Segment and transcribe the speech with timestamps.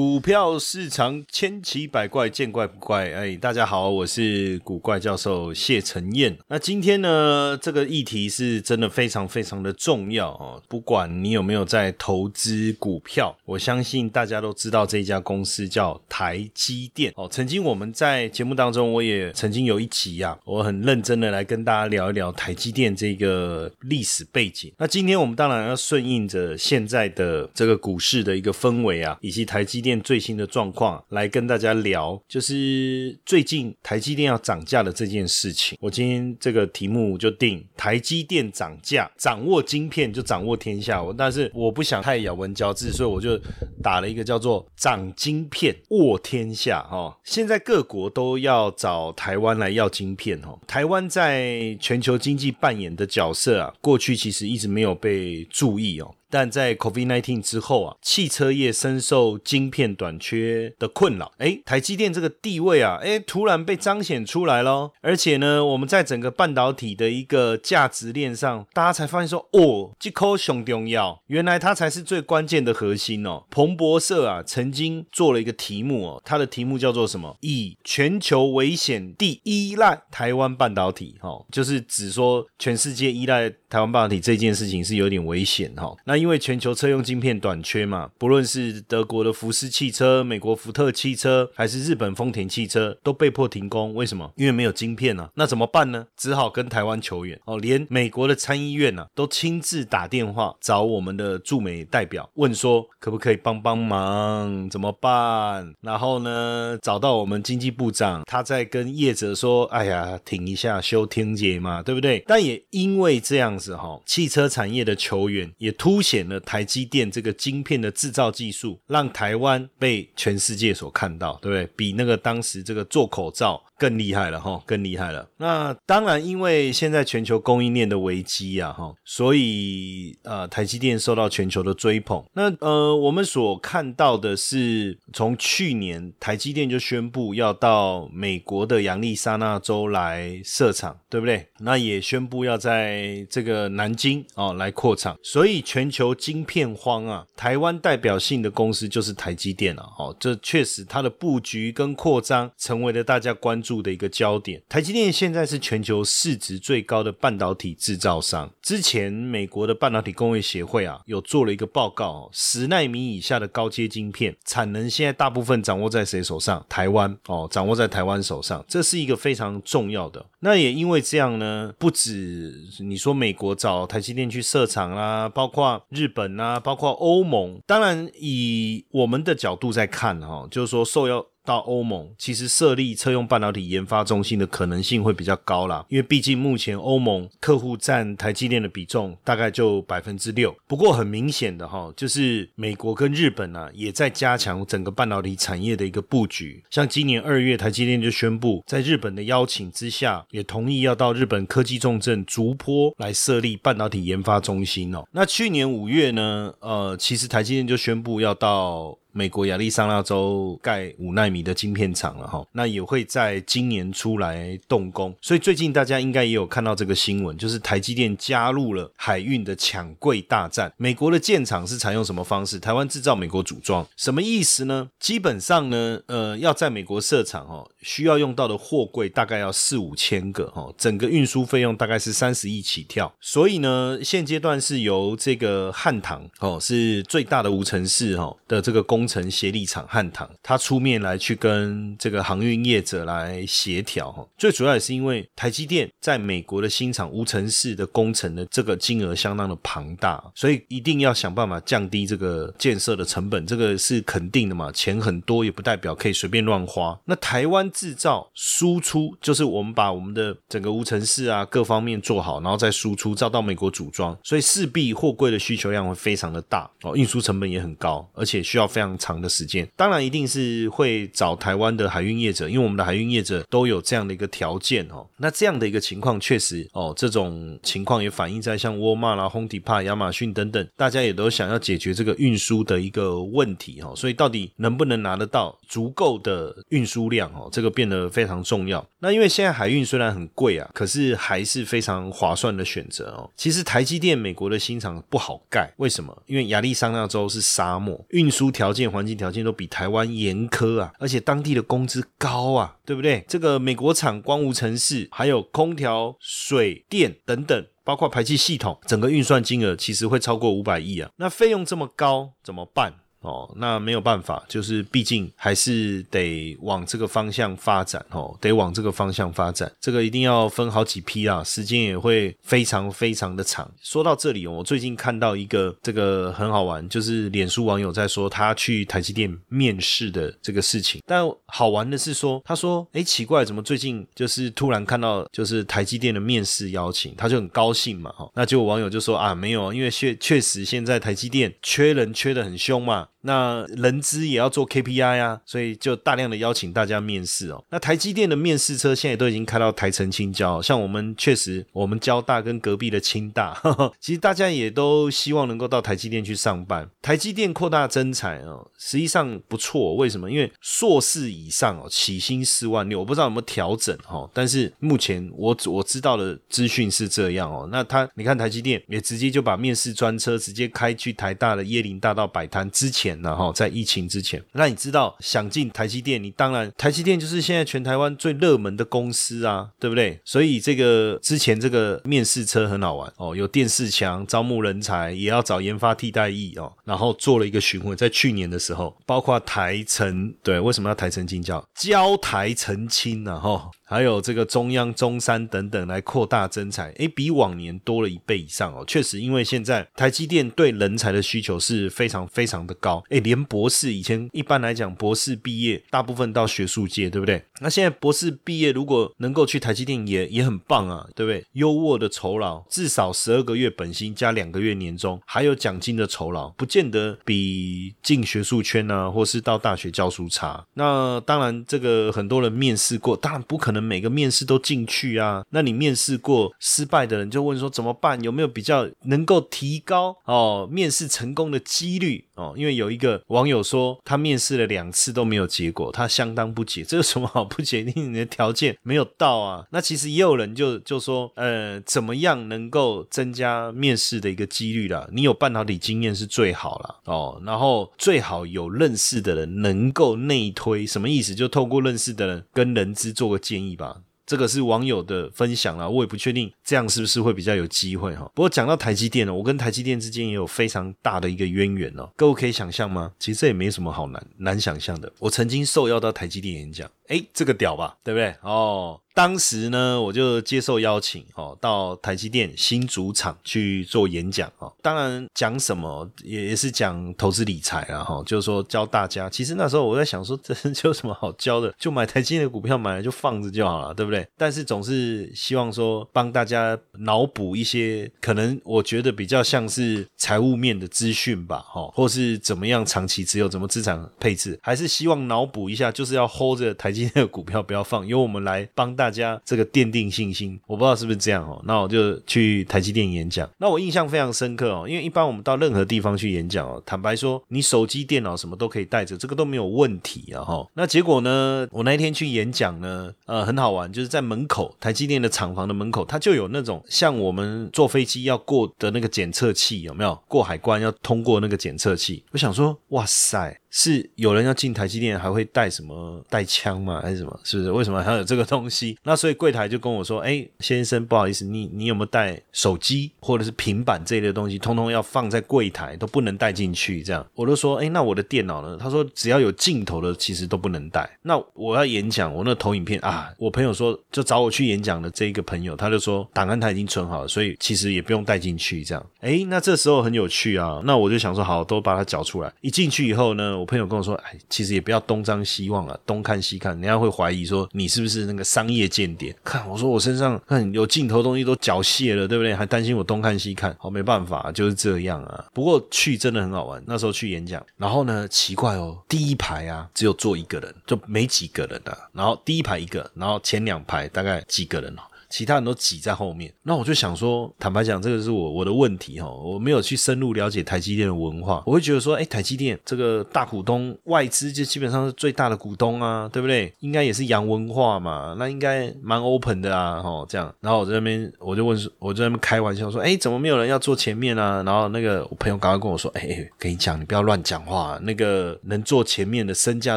[0.00, 3.12] 股票市场千奇百怪，见怪不怪。
[3.12, 6.38] 哎，大家好，我是古怪教授谢承彦。
[6.48, 10.62] 那今天呢，这个议题是真的非常非常的重要哦。
[10.68, 17.28] 不管你有没有在投资股票，我相信大家都知道这一家公司叫台积电哦。
[17.30, 24.72] 曾经我们在节目当中，我也曾经有一集啊，我很认真的来跟大家聊一聊台积电这个历史背景。
[24.78, 29.80] 那今天我们当然要顺应着现在的这个股市的一个氛围啊，以及台积。
[29.80, 35.78] 电最新的状况来跟大家聊，就是最近台积电要涨价的这件事情。
[35.80, 41.02] 我今天这个题目就定台积电涨价，掌握晶片就掌握天下。
[41.02, 43.40] 我但是我不想太咬文嚼字，所以我就
[43.82, 47.16] 打了一个叫做“涨晶片握天下”哦。
[47.24, 50.58] 现在各国都要找台湾来要晶片哦。
[50.66, 56.14] 台湾在全球经济扮演的角色啊，过去其实一直没有被注意哦。
[56.30, 61.32] 但在 COVID-19 之后啊，汽车业深受晶片短缺的困扰。
[61.38, 64.92] 哎，台积电这个地位啊，哎，突然被彰显出来喽。
[65.00, 73.44] 而且呢，我们在整个半导体的一个价值链上，大家才发现说，哦，这颗熊重要，原来它才是最关键的核心哦。
[73.50, 77.36] 彭博社啊，曾经做了一个题目哦，它的题目叫做什么？
[77.40, 85.96] 以全球危险地依赖台湾半导体，哈，就是指说全世界依赖台湾半导体这件事情是有点危险，哈。
[86.04, 93.94] 那因为全球车用晶片短缺嘛，不论是德国的福斯汽车、美国福特汽车，还是日本丰田汽车，都被迫停工。
[93.94, 94.30] 为什么？
[94.36, 95.30] 因为没有晶片啊。
[95.34, 96.06] 那怎么办呢？
[96.16, 97.58] 只好跟台湾求援哦。
[97.58, 104.68] 连美国的参议院呢，都亲自打电话找我们的驻美代表，问说可不可以帮帮忙？
[104.68, 105.74] 怎么办？
[105.80, 116.20] 然后呢，找到我们经济部长，他在跟业者说：“哎呀，停一下，休听节嘛，对不对？”但也因为这样子哈，汽车产业的球员也凸显。
[116.30, 121.66] 了台积电这个晶片的制造技术，让台湾被全世界所看到，对不对？
[121.76, 123.60] 比那个当时这个做口罩。
[123.80, 125.26] 更厉害了哈，更厉害了。
[125.38, 132.22] 那当然，因为现在全球供应链的危机啊哈，所以呃，台积电受到全球的追捧。
[132.34, 141.46] 那呃，我们所看到的是，从去年台积电就宣布要到美国的亚利桑那州来设厂，对不对？
[141.60, 145.16] 那也宣布要在这个南京哦来扩厂。
[145.22, 149.82] 所以全球晶片荒啊，台湾代表性的公司就是台积电了。
[149.98, 153.69] 哦，这确实它的布局跟扩张成为了大家关注。
[153.70, 158.50] 注的一个焦点，台积电现在是全球市值最高的半导体制造商。
[158.60, 166.66] 之前美国的半导体工业协会啊，有做了一个报告，十纳米以下的高阶晶片产能现在大部分掌握在谁手上？
[166.68, 170.26] 台湾哦，掌握在台湾手上，这是一个非常重要的。
[170.40, 177.60] 那也因为这样呢，不止你说美国找台积电去设厂啦，包括日本啊，包括欧盟。
[177.64, 181.24] 当然，以我们的角度在看哈，就是说受邀。
[181.50, 190.54] 到欧盟，其实设立车用半导体研发中心的可能性会比较高啦，因为毕竟目前欧盟客户占台积电的比重大概就百分之六。
[190.68, 196.62] 不过很明显的哈，就是美国跟日本啊，也在加强整个半导体产业的一个布局。
[196.70, 205.04] 像今年二月，台积电就宣布，在日本的邀请之下，也同意要到日本科技重镇竹坡来设立半导体研发中心哦。
[205.10, 208.99] 那去年五月呢，呃，其实台积电就宣布要到。
[209.12, 220.72] 美国亚利桑那州盖五纳米的晶片厂了哈，那也会在今年出来动工，所以最近大家应该也有看到这个新闻，就是台积电加入了海运的抢柜大战。
[220.76, 222.58] 美国的建厂是采用什么方式？
[222.58, 224.90] 台湾制造，美国组装，什么意思呢？
[224.98, 233.12] 基本上呢，呃，要在美国设厂哦，需要用到的货柜大概要四五千个哈，整个运输费用大概是三十亿起跳。
[233.20, 239.10] 所以呢，现阶段是由这个汉唐哦，是最大的无尘室哈的这个工。
[239.10, 244.24] 程协力厂汉唐，他出面来去跟这个航运业者来协调哈。
[244.38, 254.70] 最主要也是因为台积电在美国的新厂无尘室的工程的这个金额相当的庞大，所以一定要想办法降低这个建设的成本，这个是肯定的嘛。
[254.70, 256.96] 钱很多也不代表可以随便乱花。
[257.06, 269.66] 那台湾制造输出，就是我们把我们的整个无尘室啊各方面做好，然后再输出，照到美国组装，所以势必货柜的需求量会非常的大哦，运输成本也很高，而且需要非常长的时间。
[269.76, 275.06] 当然，一定是会找台湾的海运业者，因为我们的海运业者都有这样的一个条件哦。
[275.16, 283.92] 那这样的一个情况，确实哦，这种情况也反映在像沃尔玛啦、Home Depot、亚马逊等等，大家也都想要解决这个运输的一个问题哈。
[283.94, 288.82] 所以，到底能不能拿得到足够的运输量哦，这这个变得非常重要。
[289.00, 293.30] 那因为现在海运虽然很贵啊，可是还是非常划算的选择哦。
[293.36, 296.22] 其实台积电美国的新厂不好盖，为什么？
[296.24, 303.22] 因为亚利桑那州是沙漠，运输条件、环境条件都比台湾严苛啊，而且当地的工资高啊，对不对？
[303.28, 311.10] 这个美国厂光无城市，还有空调、水电等等，包括排气系统，整个运算金额其实会超过五百亿啊。
[311.16, 312.94] 那费用这么高，怎么办？
[313.20, 319.70] 哦，那没有办法，就是毕竟还是得往这个方向发展哦，得往这个方向发展。
[319.80, 323.70] 这个一定要分好几批啊，时间也会非常非常的长。
[323.82, 331.02] 说到这里，我最近看到一个这个很好玩，就是脸书网友在说他去台积电面试的这个事情。
[331.06, 347.62] 但好玩的是说，他说：“哎，奇怪，怎么最近就是突然看到就是台积电的面试邀请，他就很高兴嘛。”哈，那就网友就说：“啊，没有，因为确确实现在台积电缺人缺的很凶嘛。”那人资也要做 KPI 啊，所以就大量的邀请大家面试哦。
[347.70, 353.60] 那台积电的面试车现在都已经开到台城青交，像我们确实，我们交大跟隔壁的清大，
[354.00, 356.88] 其实大家也都希望能够到台积电去上班。
[357.02, 359.94] 台积电扩大增产哦，实际上不错。
[359.96, 360.30] 为什么？
[360.30, 364.28] 因为硕士以上哦，起薪四万六，我不知道有没有调整哈。
[364.32, 367.68] 但是目前我我知道的资讯是这样哦。
[367.70, 373.09] 那他你看台积电也直接就把面试专车直接开去台大的椰林大道摆摊之前。
[373.22, 380.20] 然后在疫情之前，那你知道想进台积电，你当然台积电就是现在全台湾最热门的公司啊，对不对？
[380.24, 393.38] 所以这个之前这个面试车很好玩哦，有电视墙招募人才，也要找研发替代役哦，然后做了一个询问，在去年的时候，包括台城对，为什么要台城进教交台澄清呢？
[393.38, 393.70] 哈。
[393.90, 398.84] 还有这个中央、中山等等来扩大增材，诶，比往年多了一倍以上哦。
[398.86, 407.44] 确实，因为现在台积电对人才的需求是非常非常的高，诶，连博士以前一般来讲，博士毕业大部分到学术界，对不对？
[407.60, 411.44] 那现在博士毕业如果能够去台积电，也也很棒啊，对不对？
[411.54, 420.64] 优渥的酬劳，至少十二个月本薪加两个月年终，还有奖金的酬劳，不见得比进学术圈啊，或是到大学教书差。
[420.74, 423.79] 那当然，这个很多人面试过，当然不可能。
[423.80, 425.44] 每个面试都进去啊？
[425.50, 428.20] 那你面试过失败的人就问说怎么办？
[428.22, 432.54] 有没有比较能够提高哦面试成功的几率哦？
[432.56, 437.80] 因为有一个网友说他面试了两次都没有结果，他相当不解， 这有什么好不解？
[437.80, 439.66] 因为你的条件没有到啊。
[439.70, 445.08] 那其实也有人就就说呃怎么样能够增加面试的一个几率啦？
[445.12, 451.34] 你有半导体经验是最好了哦，然后最好有认识的人能够内推，什么意思？
[451.34, 453.70] 就透过认识的人跟人资做个建议。
[453.80, 458.30] 吧，这个是网友的分享啦，我也不确定这样是不是会比较有机会哈。
[458.32, 463.10] 不过讲到台积电呢，我跟台积电之间也有非常大的一个渊源哦，各位可以想象吗？
[463.18, 465.12] 其实这也没什么好难难想象的。
[465.18, 468.34] 我曾经受邀到台积电演讲，哎，这个屌吧，对不对？
[468.42, 469.00] 哦。
[469.12, 474.72] 当时呢，我就接受邀请哦，到台积电新主场去做演讲哦。
[474.80, 479.28] 当然讲什么也也是讲投资理财啊哈，就是说教大家。
[479.28, 481.74] 其实那时候我在想说， 这有什么好教的？
[481.76, 484.26] 就买台积电的股票，买了就放着就好了，对不对？
[484.38, 499.10] 但是总是希望说帮大家脑补一些可能我觉得比较像是财务面的资讯吧，哈，或是怎么样长期持有，怎么资产配置，还是希望脑补一下，就是要 hold 着台积今天的股票不要放，由我们来帮大。
[499.10, 501.60] 家这个奠定信心，我不知道是不是这样哦。
[501.64, 504.86] 那我就去台积电演讲，那我印象非常深刻哦。
[504.88, 510.64] 因为一般我们到任何地方去演讲哦，坦白说，你手机、电脑什么都可以带着，这个都没有问题啊哈。
[510.74, 520.16] 那结果呢，我那一天去演讲呢，呃，很好玩，就是在门口台积电的厂房的门口，它就有那种像我们坐飞机要过的那个检测器，有没有？
[520.28, 522.22] 过海关要通过那个检测器。
[522.30, 523.58] 我想说，哇塞！
[523.70, 527.00] 是有人要进台积电还会带什么带枪吗？
[527.02, 527.40] 还是什么？
[527.44, 527.70] 是不是？
[527.70, 528.98] 为什么还有这个东西？
[529.04, 534.58] 那所以柜台就跟我说：“哎，先生，不好意思，你你有没有带手机或者是平板这一类的东西？
[534.58, 548.82] 通通要放在柜台，都不能带进去。”这样我都说：“哎，那我的电脑呢？”他说：“只要有镜头的，其实都不能带。”那我要演讲，我那投影片啊，我朋友说就找我去演讲的这一个朋友，他就说档案他已经存好了，所以其实也不用带进去。
[548.82, 550.80] 这样，哎，那这时候很有趣啊。
[550.84, 552.52] 那我就想说，好，都把它缴出来。
[552.60, 562.54] 一进去以后呢，我朋友跟我说：“哎，其实也不要东张西望了，东看西看，人家会怀疑说你是不是那个商业间谍。”看我说我身上看有镜头东西都缴械了，对不对？
[562.54, 565.44] 还担心我东看西看，好没办法，就是这样啊。
[565.52, 571.96] 不过去真的很好玩，那时候去演讲，然后呢，奇怪哦，第一排啊只有坐一个人，就没几个人的。
[572.12, 575.02] 然后第一排一个，然后前两排大概几个人哦。
[575.30, 586.74] 其他人都挤在后面，那我就想说，坦白讲，这个是我我的问题哈，我没有去深入了解台积电的文化，我会觉得说，哎，台积电这个大股东外资就基本上是最大的股东啊，对不对？
[586.80, 590.52] 应该也是洋文化嘛，那应该蛮 open 的啊，哈，这样。
[590.60, 594.62] 然后我在那边我就问，我在那边开玩笑说，哎，怎么没有人要坐前面啊？
[594.66, 599.96] 然后那个我朋友赶快跟我说，哎，跟你讲，你不要乱讲话，那个能坐前面的身价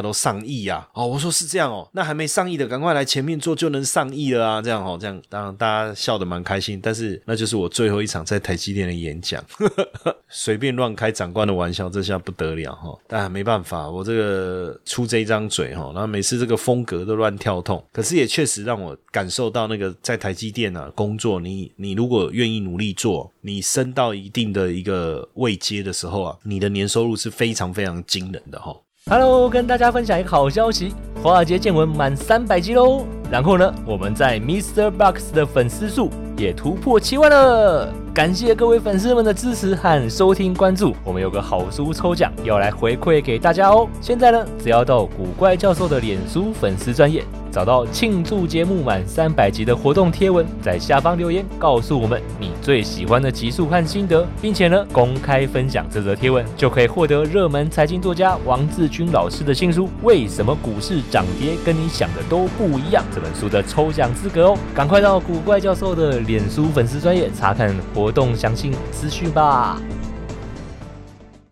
[0.00, 0.88] 都上亿呀。
[0.94, 5.20] 哦，我说是这样哦，那还没上亿的，赶快来前面坐就能上亿了啊，这样哦，这样。
[5.28, 9.42] 当然，大家笑得蛮开心，但是那就是我最后一场在台积电的演讲，
[10.28, 12.96] 随便乱开长官的玩笑，这下不得了哈！
[13.06, 28.74] 但没办法，我这个出这一张嘴哈，然后每次这个风格都乱跳痛，可是也确实让我感受到那个在台积电啊工作，你你如果愿意努力做，你升到一定的一个位阶的时候啊，你的年收入是非常非常惊人的哈。
[29.06, 33.06] Hello，跟大家分享一个好消息，华尔街见闻满三百集喽！
[33.34, 34.92] 然后呢，我们在 Mr.
[34.92, 40.94] Box 的粉丝数也突破七万了，感谢各位粉丝们的支持和收听关注。
[41.04, 43.88] 我们有个好书抽奖要来回馈给大家哦！
[44.00, 47.24] 现在呢，只要到古怪教授的脸书粉丝专业。
[47.54, 64.58] 找到庆祝节目满三百集的活动贴文，在下方留言告诉我们你最喜欢的集数和心得，并且呢公开分享这则贴文，就可以获得热门财经作家王志军老师的新书《为什么股市涨跌跟你想的都不一样》这本书的抽奖资格哦！
[64.74, 69.80] 赶快到古怪教授的脸书粉丝专业查看活动详细资讯吧。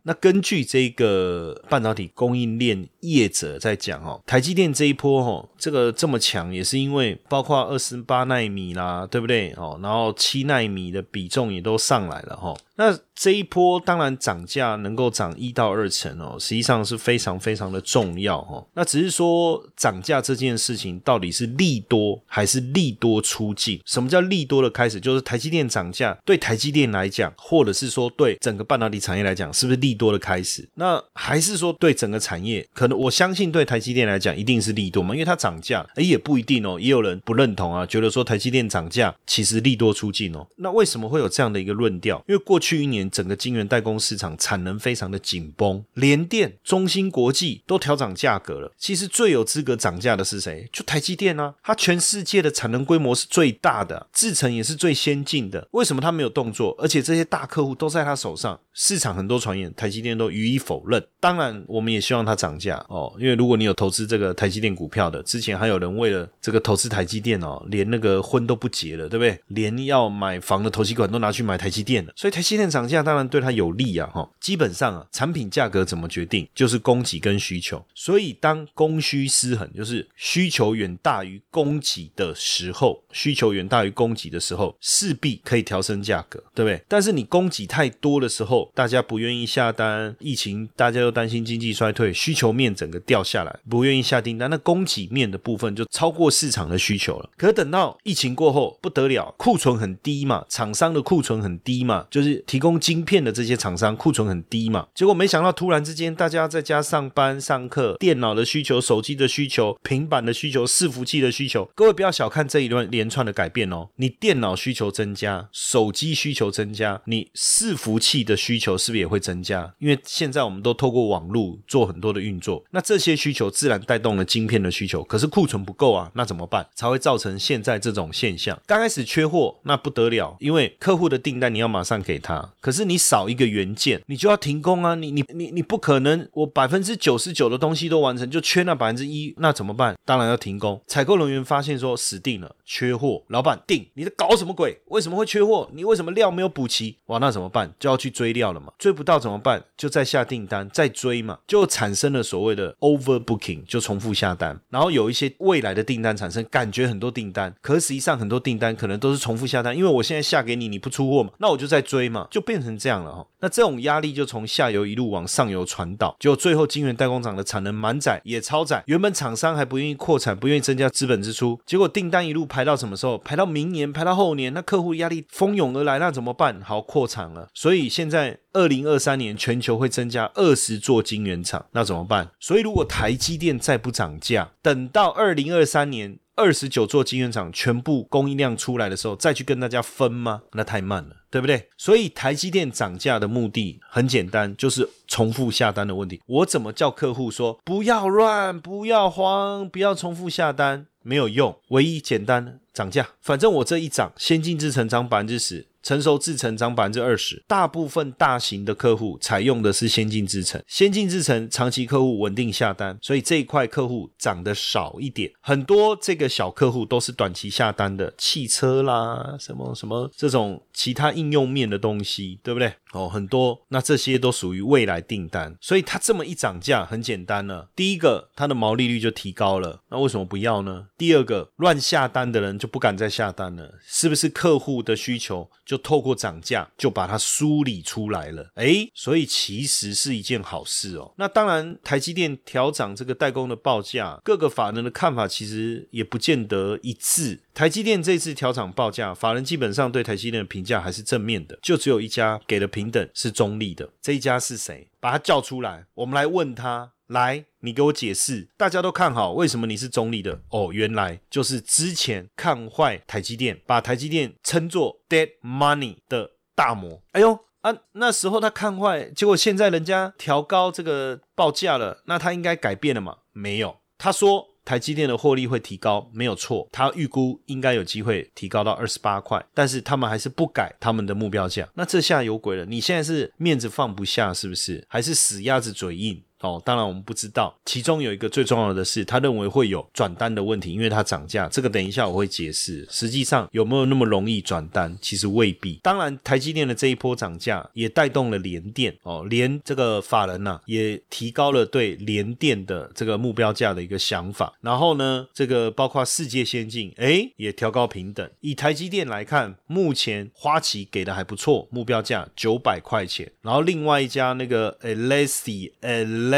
[0.03, 9.79] 那根据这个半导体供应链业者在讲哦，台积电这一波哦，这个这么强，也是因为包括二十八纳米啦，对不对哦？
[9.83, 12.55] 然后七纳米的比重也都上来了哈。
[12.75, 18.65] 那这一波当然涨价能够涨一到二成哦，实际上是非常非常的重要哈。
[18.73, 23.81] 那只是说涨价这件事情到底是利多还是利多出尽？
[23.85, 24.99] 什么叫利多的开始？
[24.99, 30.67] 就是台积电涨价对台积电来讲，或者是说对整个半导体产业来讲，是不是利多的开始？
[30.75, 32.67] 那还是说对整个产业？
[32.73, 40.47] 可能我相信对台积电来讲一定是利多嘛，因为它涨价，哎也不一定哦，也有人不认同啊，觉得说台积电涨价其实利多出尽哦。
[40.57, 42.23] 那为什么会有这样的一个论调？
[42.29, 48.73] 因为过去一年整个晶圆代工市场产能非常的紧绷，联电、中芯国际都调涨价格了。
[48.77, 50.69] 其实最有资格涨价的是谁？
[50.73, 51.55] 就台积电啊！
[51.63, 55.67] 它全世界的产能规模是最大的，制程也是最先进的。
[55.73, 56.75] 为什么它没有动作？
[56.79, 61.05] 而且这些大客户都在它手上，市场很多传言，台积电都予以否认。
[61.21, 69.37] 当然，我们也希望它涨价哦，因为如果你有投资这个台积电股票的，之前还有人为了这个投资台积电哦，连那个婚都不结了，对不对？
[69.49, 72.83] 连要买房的投机款都拿去买台积电了，所以台积电涨。
[72.93, 77.83] 价当然对它有利啊，哈，基本上啊，产品价格怎么决定，就是供给跟需求。
[77.95, 86.83] 所以当供需失衡，就是需求远大于供给的时候，需求远大于供给的时候，势必可以调升价格，对不对？
[86.87, 97.31] 但是你供给太多的时候，大家不愿意下单，疫情大家又担心经济衰退，需求面整个掉下来，不愿意下订单，那供给面的部分就超过市场的需求了。
[97.37, 102.73] 可等到疫情过后，不得了，库存很低嘛，厂商的库存很低嘛，就是提供。
[102.83, 113.89] 晶片的这些厂商库存很低嘛，结果没想到突然之间大家在家上班上课，电脑的需求、手机的需求、平板的需求、伺服器的需求，各位不要小看这一轮连串的改变哦。
[113.97, 119.73] 你电脑需求增加，手机需求增加，你伺服器的需求是不是也会增加？
[119.79, 126.67] 因为现在我们都透过网络做很多的运作，那这些需求自然带动了晶片的需求，可是库存不够啊，那怎么办？
[126.75, 128.59] 才会造成现在这种现象。
[128.67, 134.95] 刚开始缺货，那不得了，因为客户的订单你要马上给他，可是你少一个元件，你就要停工啊！
[134.95, 139.97] 你你你你不可能，我百分之九十九的东西都完成，就缺那百分之一，那怎么办？
[140.05, 140.81] 当然要停工。
[140.87, 144.81] 采购人员发现说死定了，缺货，老板定，你在搞什么鬼？
[144.87, 145.69] 为什么会缺货？
[145.73, 146.99] 你为什么料没有补齐？
[147.07, 147.73] 哇，那怎么办？
[147.79, 149.65] 就要去追料了嘛，追不到怎么办？
[149.77, 163.27] 就再下订单，再追嘛，就产生了所谓的 overbooking，就重复下单，然后有一些未来的订单产生，感觉很多订单，可实际上很多订单可能都是重复下单，因为我现在下给你，你不出货嘛，那我就在追嘛，就变成这样了哈。
[163.41, 173.19] 那这种压力就从下游一路往上游传导，就最后晶圆代工厂的产能满载也超载，原本厂商还不愿意扩产，不愿意增加资本支出，结果订单一路排到什么时候？
[173.19, 176.61] 排到明年，排到后年，那客户压力蜂拥而来，那怎么办？
[176.63, 178.39] 好扩产了，所以现在。
[178.55, 182.29] 二零二三年全球会增加二十座晶圆厂，那怎么办？
[182.43, 190.43] 所以如果台积电再不涨价，等到二零二三年二十九座晶圆厂全部供应量出来的时候，再去跟大家分吗？
[190.55, 191.69] 那太慢了，对不对？
[191.79, 196.21] 所以台积电涨价的目的很简单，就是重复下单的问题。
[196.27, 200.89] 我怎么叫客户说不要乱，不要慌，不要重复下单？
[201.05, 205.67] 没有用，唯一简单涨价，反正我这一涨，先进制程涨百分之十。
[205.83, 215.31] 成熟制程涨百分之二十，大部分大型的客户采用的是先进制程，先进制程长期客户稳定下单，所以这一块客户涨得少一点。
[215.41, 222.73] 很多这个小客户都是短期下单的，汽车啦，什么什么这种其他应用面的东西，对不对？
[222.93, 227.71] 哦，很多，那这些都属于未来订单，所以它这么一涨价，很简单了。
[227.75, 230.89] 第一个，它的毛利率就提高了，那为什么不要呢？
[230.99, 235.51] 第二个，乱下单的人就不敢再下单了，是不是客户的需求？
[235.73, 241.15] 就透过涨价，就把它梳理出来了，诶，所以其实是一件好事哦。
[241.17, 247.41] 那当然，台积电调涨这个代工的报价，各个法人的看法其实也不见得一致。
[247.55, 253.89] 台积电这次调涨报价，法人基本上对台积电的评价还是正面的，就只有一家给了平等，是中立的。
[254.03, 254.87] 这一家是谁？
[255.01, 256.93] 把他叫出来，我们来问他。
[257.09, 260.43] 来，你给我解释，大家都看好，为什么你是中立的？
[260.51, 267.01] 哦，原来就是之前看坏台积电，把台积电称作 dead money 的大魔。
[267.13, 273.19] 哎呦啊，那时候他看坏，结果现在人家调高这个报价了，那他应该改变了吗？
[273.33, 281.69] 没有，他说台积电的获利会提高，没有错，他预估应该有机会提高到二十八块，但是他们还是不改他们的目标价。
[281.75, 284.85] 那这下有鬼了，你现在是面子放不下是不是？
[284.89, 286.21] 还是死鸭子嘴硬？
[286.43, 291.49] 哦，当然我们不知道，其中有一个最重要的是，他认为会有转单的问题，因为它涨价。
[291.49, 292.87] 这个等一下我会解释。
[292.91, 294.97] 实际上有没有那么容易转单？
[295.01, 295.79] 其实未必。
[295.83, 304.53] 当然，台积电的这一波涨价也带动了联电哦，连这个法人呐也提高了对联电的这个目标价的一个想法。
[304.61, 308.29] 然后呢，这个包括世界先进，哎，也调高平等。
[308.41, 313.31] 以台积电来看，目前花旗给的还不错，目标价九百块钱。
[313.43, 316.32] 然后另外一家那个 Alessi l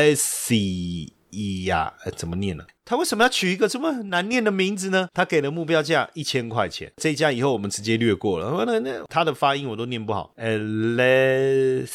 [1.64, 2.64] 呀，怎么念呢？
[2.84, 5.08] 他为什么要取一个这么难念的名字呢？
[5.12, 8.64] 他给了目标价一千块钱，这家以后我们直接略过了。
[8.66, 11.88] 那那他的发音我都念不好，Lacy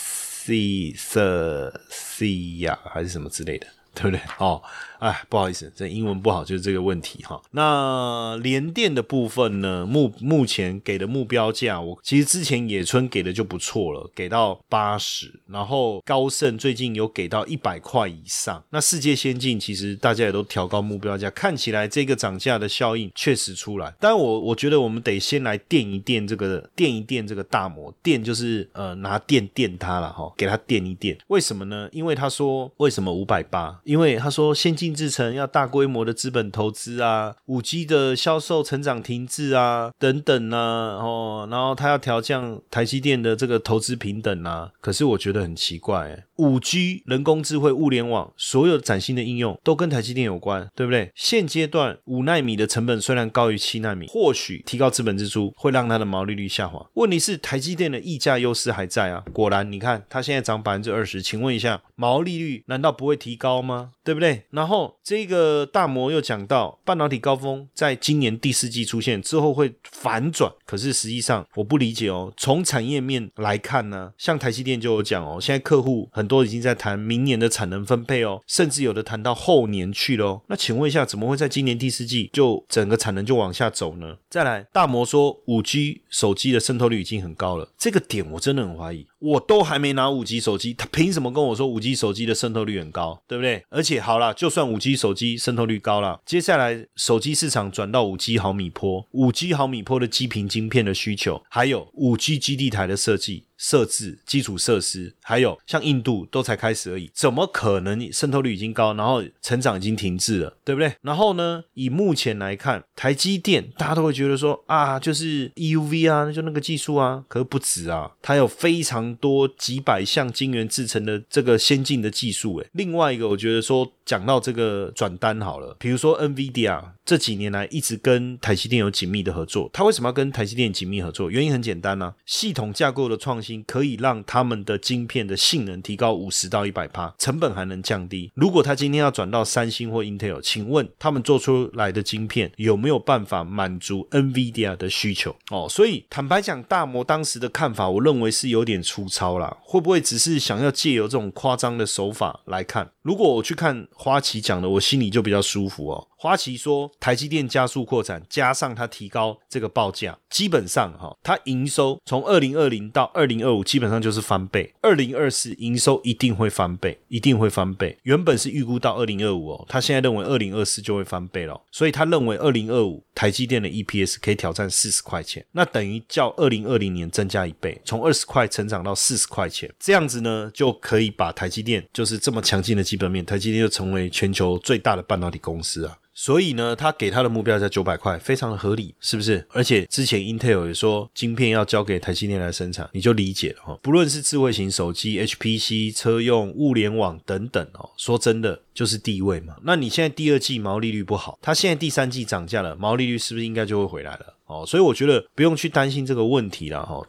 [1.90, 4.20] C 呀，还是什么之类的，对不对？
[4.40, 4.62] 哦。
[5.00, 7.42] 哎，不好意思，这英文不好就是这个问题哈。
[7.52, 9.86] 那联电的部分呢？
[9.86, 15.40] 目目前给的目标价，我其实之前野村给的就不错了，给到八十。
[15.48, 18.62] 然后高盛最近有给到一百块以上。
[18.72, 23.94] 那世界先进其实大家也都调高目标价，看起来这个涨价的效应确实出来。
[24.02, 31.18] 但我我觉得我们得先来垫一垫这个垫一垫这个大摩，垫就是呃拿电垫它了哈，给它垫一垫。
[31.28, 31.88] 为什么呢？
[31.94, 33.80] 因为他说为什么五百八？
[33.86, 34.89] 因为他说先进。
[34.94, 51.12] 制成要大规模的资本投资啊，五 G 的销售成长停滞啊，等等啊，哦，然后他要调降台积电的这个投资平等啊，可是我觉得很奇怪，五 G 人工智慧物联网所有崭新的应用都跟台积电有关，对不对？
[51.14, 56.84] 现阶段五纳米的成本虽然高于七纳米，或许提高资本支出会让它的毛利率下滑。
[56.94, 63.92] 问题是台积电的溢价优势还在啊，果然你看它现在涨百分之二十，请问一下毛利率难道不会提高吗？
[64.04, 64.46] 对不对？
[64.52, 64.96] 然后。
[65.10, 72.32] 这个大摩又讲到，半导体高峰在今年第四季出现之后会反转，可是实际上我不理解哦。
[72.38, 80.42] 从产业面来看呢，像台积电就有讲哦，现在客户很都已经在谈明年的产能分配哦，甚至有的谈到后年去了。
[80.48, 84.16] 那请问一下，怎么会在今年第四季就整个产能就往下走呢？
[84.30, 89.06] 再来，大摩说五 G 手机的渗透率已经很高了，这个点我真的很怀疑。
[89.20, 93.64] 我都还没拿五 G 手机，他凭什么跟我说五 G 手机的渗透率很高，对不对？
[93.70, 103.46] 而且好了，就算五 G 手机渗透率高了，接下来手机市场转到五 G 毫米波，五 G 毫米波的基频晶片的需求，还有五 G 基地台的设计。
[103.60, 110.94] 设置基础设施，还有像印度都才开始而已，怎么可能渗透率已经高，然后成长已经停滞了，对不对？
[111.02, 122.58] 然后呢，以目前来看，台积电大家都会觉得说啊，就是 EUV 啊，就那个技术啊，可是不止啊，它有非常多几百项晶圆制成的这个先进的技术。
[122.58, 131.30] 诶，另外一个，我觉得说讲到这个转单好了，比如说 NVIDIA 这几年来一直跟台积电有紧密的合作，它为什么要跟台积电紧密合作？
[131.30, 133.64] 原因很简单呢，系统架构的创新。
[133.70, 138.32] 可以让他们的晶片的性能提高五十到一百帕，成本还能降低。
[138.34, 145.36] 如果他今天要转到三星或 Intel，请问他们做出来的晶片有没有办法满足 NVIDIA 的需求？
[145.52, 149.56] 哦，所以坦白讲，大摩当时的看法，我认为是有点粗糙啦。
[149.64, 152.92] 会不会只是想要借由这种夸张的手法来看？
[153.02, 156.08] 如果我去看花旗讲的，我心里就比较舒服哦。
[156.22, 167.98] 花旗说，台积电加速扩产，加上它提高这个报价，基本上哈，它营收从二零二零到二零二五基本上就是翻倍，二零二四营收一定会翻倍，一定会翻倍。
[168.04, 185.98] 原本是预估到二零二五哦，他现在认为二零二四就会翻倍了，所以他认为二零二五台积电的 EPS 可以挑战四十块钱，那等于较二零二零年增加一倍，从二十块成长到四十块钱，这样子呢就可以把台积电就是这么强劲的基本面，台积电就成为全球最大的半导体公司啊。
[186.22, 189.48] 所以呢，他给他的目标在九百块，非常的合理，是不是？
[189.52, 193.80] 而且之前 Intel 也说，晶片要交给台积电来生产，你就理解了哈。
[193.82, 199.56] 不论是智慧型手机、HPC、车用、物联网等等哦，说真的就是地位嘛。
[199.64, 204.34] 那你现在第二季毛利率不好，它现在第三季涨价了，毛利率是不是应该就会回来了？
[204.48, 207.02] 哦，所以我觉得不用去担心这个问题了哈。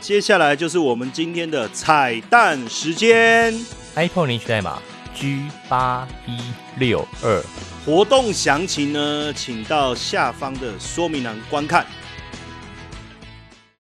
[0.00, 3.54] 接下来就是我们今天的彩蛋时间
[3.94, 4.80] ，iPhone 领取代码。
[5.20, 6.38] G 八一
[6.78, 7.42] 六二，
[7.84, 11.84] 活动详情呢，请到下方的说明栏观看。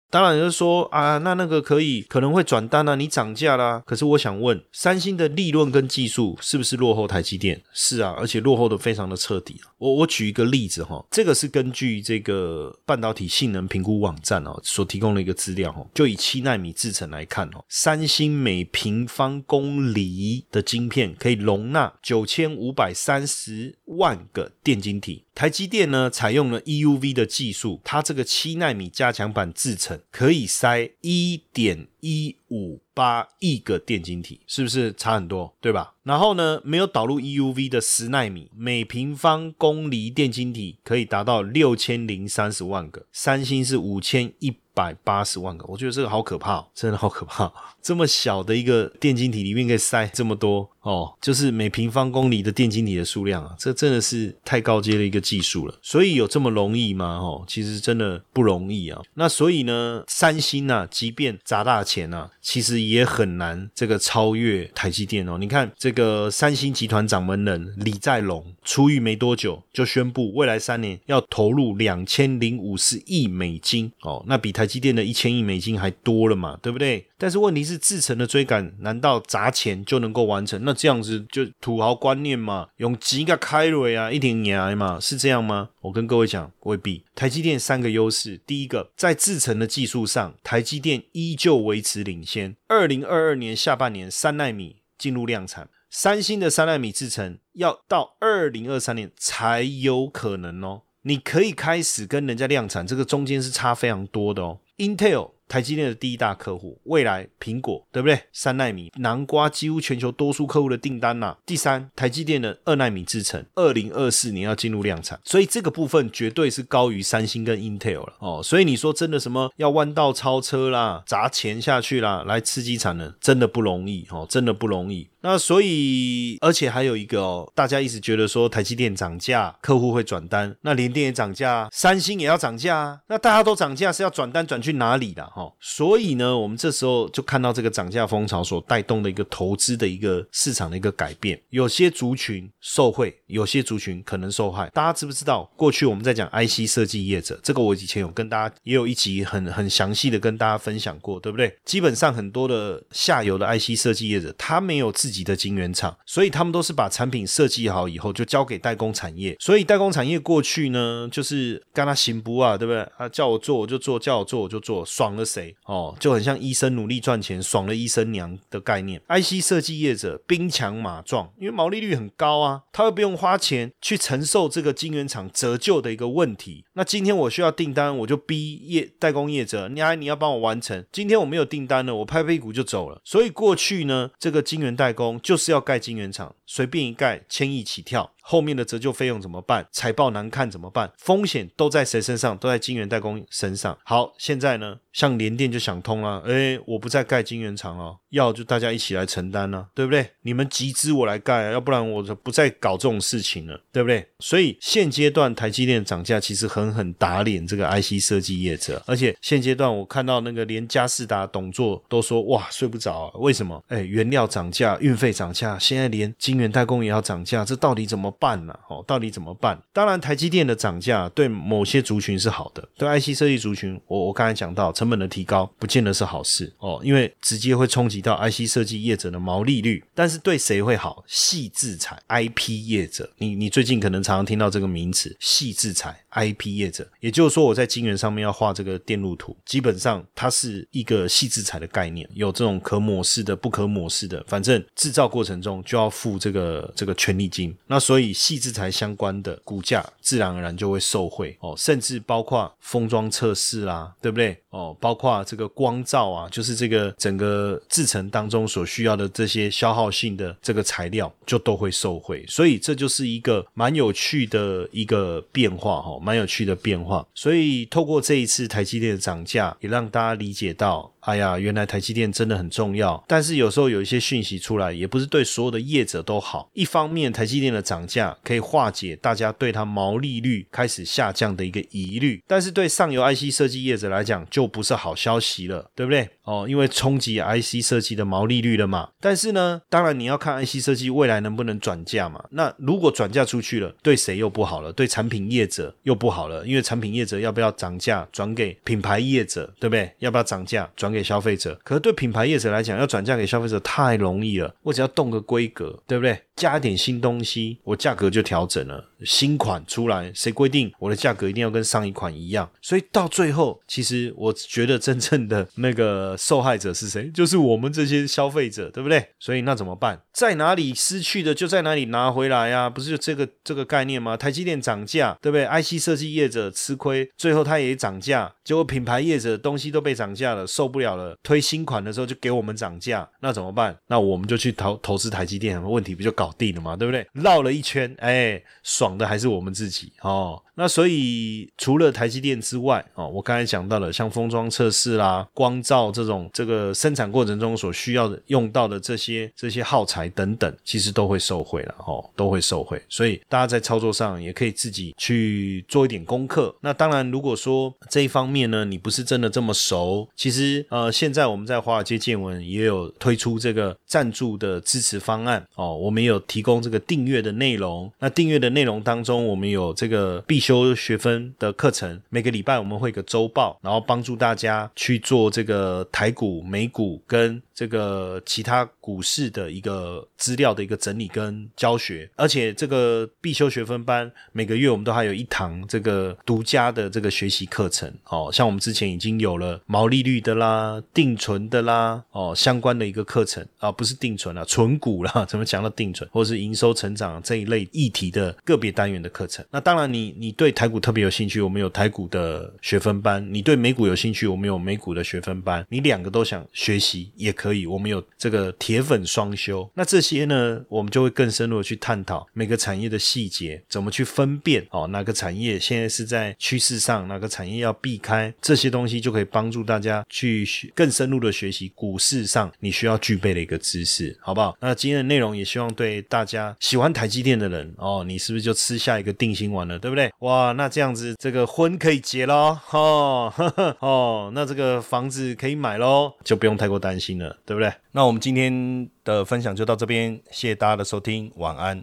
[0.09, 3.81] 当然就是说啊，那那个可以可能会转单啊，你涨价啦。
[3.85, 7.61] 可是我想问，三星的利润跟技术是不是落后台积电？
[7.73, 9.61] 是啊，而且落后的非常的彻底。
[9.77, 25.25] 我我举一个例子哈，这个是根据这个半导体性能评估网站哦所提供的一个资料哦，就以七纳米制程来看哦，三星每平方公里的晶片可以容纳九千五百三十万个电晶体。
[25.35, 35.93] 台积电呢，采用了 EUV 的技术，它这个七纳米加强版制程可以塞一点一五八亿个电晶体，是不是差很多，对吧？
[36.03, 50.69] 然后呢，没有导入 EUV 的十纳米，每平方公里电晶体可以达到六千零三十万个，三星是五千一百八十万个，我觉得这个好可怕，真的好可怕，这么小的一个电晶体里面可以塞这么多。
[50.81, 55.77] 哦，就是每平方公里的电晶体的数量啊，这真的是太高阶的一个技术了。
[55.81, 57.17] 所以有这么容易吗？
[57.17, 58.99] 哦，其实真的不容易啊。
[59.15, 65.37] 那所以呢，三星呐，即便砸大钱呐，其实也很难这个超越台积电哦。
[65.39, 77.07] 你看这个三星集团掌门人李在龙出狱没多久，就宣布未来三年要投入两千零五十亿美金哦，那比台积电的一千亿美金还多了嘛，对不对？
[77.19, 80.61] 但是问题是，制成的追赶难道砸钱就能够完成？
[80.63, 85.71] 那这样子就土豪观念嘛，用几个开瑞啊，一点牙嘛，是这样吗？
[85.81, 87.03] 我跟各位讲，未必。
[87.13, 92.55] 台积电三个优势，第一个，在制成的技术上，台积电依旧维持领先。
[92.69, 100.83] 二零二二年下半年，三纳米进入量产，三星的三纳米制成要到二零二三年才有可能哦。
[101.01, 104.59] 你可以开始跟人家量产，这个中间是差非常多的哦。
[104.77, 105.31] Intel。
[105.49, 108.21] 台积电的第一大客户，未来苹果，对不对？
[108.31, 111.35] 三纳米南瓜几乎全球多数客户的订单呐。
[111.43, 118.41] 第三，台积电的二纳米制程，二零二四年要进入量产，所以这个部分绝对是高于三星跟 Intel 了哦。
[118.43, 125.09] 所以你说真的什么要弯道超车啦，砸钱下去啦，来刺激产能，真的不容易哦，真的不容易。
[125.21, 135.25] 那所以，而且还有一个哦，大家一直觉得说台积电涨价，客户会转单，那联电也涨价，三星也要涨价啊，那大家都涨价是要转单转去哪里了？
[135.27, 144.69] 哈，所以呢，我们这时候就看到这个涨价风潮所带动的一个投资的一个市场的一个改变，有些族群受惠，有些族群可能受害。
[144.73, 145.43] 大家知不知道？
[145.55, 151.53] 过去我们在讲 IC 设计业者，这个我以前有跟大家也有一集很很详细的跟大家分享过，对不对？
[151.65, 159.35] 基本上很多的下游的 IC 设计业者，他没有自自己的晶圆厂，所以他们都是把产品设计好以后就交给代工产业。
[159.39, 162.81] 所以代工产业过去呢，就是干他行不啊，对不对？
[162.95, 165.55] 啊，叫我做我就做，叫我做我就做，爽了谁？
[165.65, 169.01] 哦，就很像医生努力赚钱，爽了医生娘的概念。
[169.09, 176.65] IC 设计业者兵强马壮，因为毛利率很高啊，他又不用花钱去承受这个晶圆厂折旧的一个问题。
[176.73, 180.85] 那今天我需要订单，我就逼业代工业者，你还你要帮我完成。
[180.91, 183.01] 今天我没有订单了，我拍屁股就走了。
[183.03, 188.11] 所以过去呢，这个晶圆代工工就是要盖晶圆厂，随便一盖千亿起跳。
[188.21, 189.67] 后面的折旧费用怎么办？
[189.71, 190.91] 财报难看怎么办？
[190.97, 192.37] 风险都在谁身上？
[192.37, 193.77] 都在晶圆代工身上。
[193.83, 200.11] 好，现在呢，像联电就想通了，哎，我不再盖晶圆厂了，要就大家一起来承担了，对不对？
[200.21, 204.05] 你们集资我来盖，要不然我就不再搞这种事情了，对不对？
[204.19, 213.63] 所以现阶段台积电涨价其实狠狠打脸这个 IC 设计业者，而且现阶段我看到那个连嘉士达董座都说哇睡不着，啊，为什么？
[213.69, 218.08] 哎，原料涨价，运费涨价，现在连晶圆代工也要涨价，这到底怎么？
[218.11, 219.61] 办了哦，到底怎么办？
[219.73, 229.83] 当然，台积电的涨价对某些族群是好的，对 IC 设计族群，我我刚才讲到成本的提高，不见得是好事哦，因为直接会冲击到 IC 设计业者的毛利率。
[229.93, 231.03] 但是对谁会好？
[231.07, 247.55] 细制裁 IP 业者，你你最近可能常常听到这个名词，细制裁 IP 业者，也就是说我在晶圆上面要画这个电路图，基本上它是一个细制裁的概念，有这种可抹式的、不可抹式的，反正制造过程中就要付这个这个权利金。
[247.67, 254.37] 那所以所以细制材相关的股价自然而然就会受惠哦，甚至包括封装测试啦，对不对？
[254.51, 262.25] 哦，包括这个光照啊，就是这个整个制程当中所需要的这些消耗性的这个材料，就都会受惠。
[262.25, 267.05] 所以这就是一个蛮有趣的一个变化哈，蛮有趣的变化。
[267.13, 270.89] 所以透过这一次台积电的涨价，也让大家理解到。
[271.09, 276.51] 哎呀，原来台积电真的很重要，但是有时候有一些讯息出来，也不是对所有的业者都好。
[276.53, 286.07] 一方面，台积电的涨价可以化解大家对它毛利率开始下降的一个疑虑，但是对上游 IC 设计业者来讲，就不是好消息了，对不对？
[286.25, 288.89] 哦，因为冲击 IC 设计的毛利率了嘛。
[288.99, 292.23] 但是呢，当然你要看 IC 设计未来能不能转嫁嘛。
[292.29, 294.71] 那如果转嫁出去了，对谁又不好了？
[294.71, 299.91] 对产品业者又不好了，因为产品业者要不要涨价转给品牌业者，对不对？
[299.97, 300.98] 要不要涨价转给？
[300.99, 304.53] 给消费者，可是对品牌业者来讲，要转嫁给消费者太容易了。
[304.63, 306.21] 我只要动个规格，对不对？
[306.35, 308.88] 加一点新东西，我价格就调整了。
[309.05, 312.49] 新款出来，谁规定我的价格一定要跟上一款一样？
[312.61, 317.09] 所以到最后，其实我觉得真正的那个受害者是谁？
[317.13, 319.05] 就是我们这些消费者，对不对？
[319.19, 320.01] 所以那怎么办？
[320.13, 322.69] 在哪里失去的就在哪里拿回来呀？
[322.69, 324.17] 不是就这个这个概念吗？
[324.17, 331.15] 台积电涨价，对不对？IC 设计业者吃亏，最后它也涨价，结果品牌业者东西都被涨价了，受不了了。
[331.21, 333.77] 推新款的时候就给我们涨价，那怎么办？
[333.87, 336.75] 那我们就去投投资台积电，问题不就搞定了吗？
[336.75, 337.05] 对不对？
[337.13, 340.41] 绕了一圈，哎，爽的还是我们自己哦。
[340.59, 352.77] 那所以除了台积电之外，哦，我刚才讲到了像封装测试啦、光照这种这个生产过程中所需要的用到的这些这些耗材等等，其实都会受惠了哦，都会受惠。
[352.89, 356.53] 所以大家在操作上也可以自己去做一点功课。
[356.59, 367.89] 那当然，如果说这一方面呢，你不是真的这么熟，其实呃，现在我们在华尔街见闻也有推出这个赞助的支持方案哦，我们有提供这个订阅的内容。
[367.99, 370.48] 那订阅的内容当中，我们有这个必须。
[370.49, 382.09] 修学分的课程，每个礼拜我们会个周报，然后帮助大家去做这个台股、美股跟这个其他股市的一个资料的一个整理跟教学。
[382.15, 387.87] 而且这个必修学分班，每个月我们都还有一堂这个独家的这个学习课程。
[388.05, 399.45] 哦，像我们之前已经有了毛利率的啦、定存的啦，哦相关的一个课程啊，不是定存啊，存股啦，怎么讲到定存，或者是营收成长这一类议题的个别单元的课程。
[399.51, 400.35] 那当然，你你。
[400.39, 405.67] 对台股特别有兴趣，我们有台股的学分班；你对美股有兴趣，我们有美股的学分班。
[405.67, 409.69] 你两个都想学习也可以，我们有这个铁粉双修。
[409.73, 424.57] 那这些呢，我们就会更深入的去探讨每个产业的细节，怎么去分辨哦，哪个产业现在是在趋势上，哪个产业要避开，这些东西就可以帮助大家去更深入的学习股市上你需要具备的一个知识，好不好？
[424.61, 430.09] 那今天的内容也希望对大家喜欢台积电的人哦，你是不是就吃下一个定心丸了，对不对？
[430.19, 433.33] 哇，那这样子，这个婚可以结喽，哦
[433.79, 437.71] 哦，那这个房子可以买喽，就不用太过担心了，对不对？
[437.93, 441.81] 那我们今天的分享就到这边，谢谢大家的收听，晚安。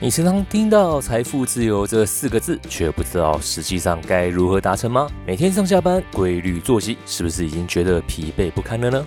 [0.00, 5.08] 你时常听到财富自由这四个字，却不知道实际上该如何达成吗？
[5.26, 9.06] 每天上下班规律作息，是不是已经觉得疲惫不堪了呢？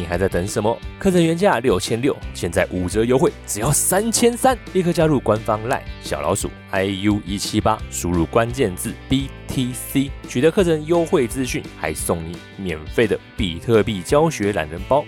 [0.00, 0.74] 你还在等什么？
[0.98, 4.56] 课程原价六千六，现在五折优惠，只要三千三！
[4.72, 15.04] 立刻加入官方 LINE 小老鼠 iu 一七八，输入关键字 BTC，取得课程优惠资讯，还送你免费的比特币教学懒人包。